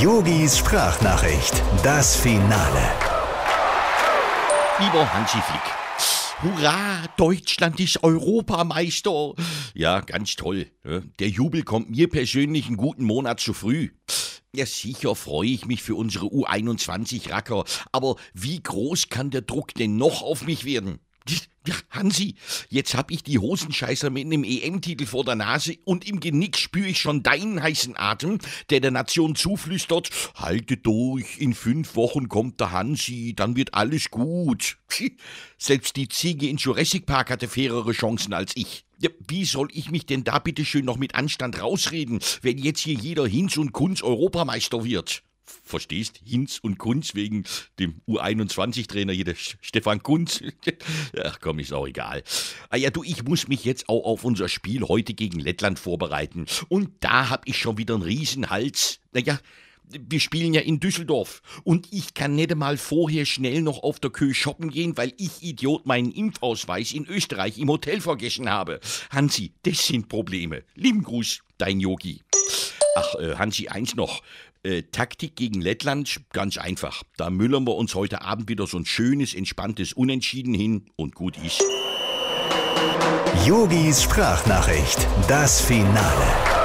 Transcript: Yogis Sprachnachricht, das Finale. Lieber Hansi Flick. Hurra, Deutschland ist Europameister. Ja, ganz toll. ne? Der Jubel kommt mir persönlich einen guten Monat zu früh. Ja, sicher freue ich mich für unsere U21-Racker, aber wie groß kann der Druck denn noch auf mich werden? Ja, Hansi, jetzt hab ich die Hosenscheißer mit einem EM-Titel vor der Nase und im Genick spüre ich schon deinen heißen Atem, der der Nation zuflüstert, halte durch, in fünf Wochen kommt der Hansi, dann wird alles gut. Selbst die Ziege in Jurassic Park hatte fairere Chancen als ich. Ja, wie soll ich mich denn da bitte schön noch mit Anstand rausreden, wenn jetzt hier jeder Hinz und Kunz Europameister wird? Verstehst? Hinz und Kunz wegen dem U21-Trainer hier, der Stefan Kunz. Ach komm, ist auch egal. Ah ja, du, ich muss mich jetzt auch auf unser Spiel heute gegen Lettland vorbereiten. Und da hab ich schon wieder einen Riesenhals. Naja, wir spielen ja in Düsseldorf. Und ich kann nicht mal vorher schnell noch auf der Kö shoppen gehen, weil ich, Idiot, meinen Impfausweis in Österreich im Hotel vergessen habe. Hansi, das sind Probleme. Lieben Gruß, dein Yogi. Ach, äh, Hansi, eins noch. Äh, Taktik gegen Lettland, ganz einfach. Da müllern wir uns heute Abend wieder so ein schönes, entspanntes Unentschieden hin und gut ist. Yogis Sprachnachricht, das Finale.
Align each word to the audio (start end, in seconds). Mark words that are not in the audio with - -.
Yogis 0.00 0.56
Sprachnachricht, 0.56 1.62
das 1.82 2.16
Finale. 2.16 2.90
Lieber 4.78 5.12
Hansi 5.12 5.36
Flick. 5.42 5.60
Hurra, 6.42 7.04
Deutschland 7.18 7.78
ist 7.80 8.02
Europameister. 8.02 9.34
Ja, 9.74 10.00
ganz 10.00 10.36
toll. 10.36 10.68
ne? 10.84 11.02
Der 11.18 11.28
Jubel 11.28 11.64
kommt 11.64 11.90
mir 11.90 12.08
persönlich 12.08 12.68
einen 12.68 12.78
guten 12.78 13.04
Monat 13.04 13.40
zu 13.40 13.52
früh. 13.52 13.90
Ja, 14.54 14.64
sicher 14.64 15.14
freue 15.14 15.48
ich 15.48 15.66
mich 15.66 15.82
für 15.82 15.96
unsere 15.96 16.26
U21-Racker, 16.28 17.64
aber 17.92 18.16
wie 18.32 18.62
groß 18.62 19.10
kann 19.10 19.30
der 19.30 19.42
Druck 19.42 19.74
denn 19.74 19.96
noch 19.96 20.22
auf 20.22 20.46
mich 20.46 20.64
werden? 20.64 21.00
Ja, 21.66 21.74
Hansi, 21.90 22.36
jetzt 22.70 22.94
hab 22.94 23.10
ich 23.10 23.22
die 23.22 23.38
Hosenscheißer 23.38 24.08
mit 24.08 24.24
einem 24.24 24.44
EM-Titel 24.44 25.04
vor 25.04 25.24
der 25.24 25.34
Nase 25.34 25.76
und 25.84 26.08
im 26.08 26.18
Genick 26.18 26.56
spüre 26.56 26.88
ich 26.88 26.98
schon 26.98 27.22
deinen 27.22 27.62
heißen 27.62 27.98
Atem, 27.98 28.38
der 28.70 28.80
der 28.80 28.90
Nation 28.90 29.34
zuflüstert, 29.34 30.08
halte 30.36 30.78
durch, 30.78 31.36
in 31.38 31.52
fünf 31.52 31.96
Wochen 31.96 32.30
kommt 32.30 32.60
der 32.60 32.72
Hansi, 32.72 33.34
dann 33.36 33.56
wird 33.56 33.74
alles 33.74 34.10
gut. 34.10 34.78
Selbst 35.58 35.96
die 35.96 36.08
Ziege 36.08 36.48
in 36.48 36.56
Jurassic 36.56 37.04
Park 37.04 37.28
hatte 37.28 37.46
fairere 37.46 37.92
Chancen 37.92 38.32
als 38.32 38.52
ich. 38.54 38.86
Ja, 38.98 39.10
wie 39.28 39.44
soll 39.44 39.68
ich 39.72 39.90
mich 39.90 40.06
denn 40.06 40.24
da 40.24 40.38
bitte 40.38 40.64
schön 40.64 40.86
noch 40.86 40.96
mit 40.96 41.14
Anstand 41.14 41.60
rausreden, 41.60 42.20
wenn 42.40 42.56
jetzt 42.56 42.80
hier 42.80 42.94
jeder 42.94 43.26
Hinz 43.26 43.58
und 43.58 43.72
Kunz 43.72 44.02
Europameister 44.02 44.82
wird? 44.82 45.22
Verstehst? 45.64 46.20
Hinz 46.24 46.58
und 46.58 46.78
Kunz 46.78 47.14
wegen 47.14 47.44
dem 47.78 48.00
U21-Trainer 48.08 49.12
hier, 49.12 49.24
der 49.24 49.34
Stefan 49.34 50.02
Kunz. 50.02 50.42
Ach 51.24 51.38
komm, 51.40 51.58
ist 51.58 51.72
auch 51.72 51.86
egal. 51.86 52.22
Ah 52.68 52.76
ja, 52.76 52.90
du, 52.90 53.02
ich 53.02 53.24
muss 53.24 53.48
mich 53.48 53.64
jetzt 53.64 53.88
auch 53.88 54.04
auf 54.04 54.24
unser 54.24 54.48
Spiel 54.48 54.82
heute 54.82 55.14
gegen 55.14 55.40
Lettland 55.40 55.78
vorbereiten. 55.78 56.46
Und 56.68 56.90
da 57.00 57.30
hab 57.30 57.48
ich 57.48 57.58
schon 57.58 57.78
wieder 57.78 57.94
einen 57.94 58.02
Riesenhals. 58.02 59.00
Naja, 59.12 59.38
wir 59.92 60.20
spielen 60.20 60.54
ja 60.54 60.60
in 60.60 60.80
Düsseldorf. 60.80 61.42
Und 61.64 61.88
ich 61.92 62.14
kann 62.14 62.34
nicht 62.34 62.54
mal 62.54 62.76
vorher 62.76 63.26
schnell 63.26 63.62
noch 63.62 63.82
auf 63.82 64.00
der 64.00 64.10
Kö 64.10 64.32
shoppen 64.34 64.70
gehen, 64.70 64.96
weil 64.96 65.12
ich, 65.16 65.42
Idiot, 65.42 65.86
meinen 65.86 66.12
Impfausweis 66.12 66.92
in 66.92 67.06
Österreich 67.06 67.58
im 67.58 67.68
Hotel 67.68 68.00
vergessen 68.00 68.48
habe. 68.48 68.80
Hansi, 69.10 69.52
das 69.62 69.86
sind 69.86 70.08
Probleme. 70.08 70.62
Lieben 70.74 71.02
Gruß, 71.02 71.42
dein 71.58 71.80
Yogi. 71.80 72.22
Ach, 72.96 73.14
äh, 73.16 73.36
Hansi, 73.36 73.68
eins 73.68 73.94
noch. 73.94 74.22
Äh, 74.62 74.82
Taktik 74.92 75.36
gegen 75.36 75.60
Lettland, 75.60 76.20
ganz 76.32 76.58
einfach. 76.58 77.02
Da 77.16 77.30
müllern 77.30 77.66
wir 77.66 77.76
uns 77.76 77.94
heute 77.94 78.22
Abend 78.22 78.48
wieder 78.48 78.66
so 78.66 78.76
ein 78.76 78.84
schönes, 78.84 79.34
entspanntes 79.34 79.94
Unentschieden 79.94 80.52
hin 80.52 80.86
und 80.96 81.14
gut 81.14 81.36
ist. 81.38 81.62
Yogis 83.46 84.02
Sprachnachricht, 84.02 85.06
das 85.28 85.60
Finale. 85.60 86.59